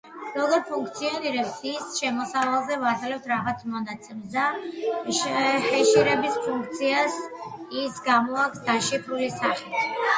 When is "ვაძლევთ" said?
2.85-3.29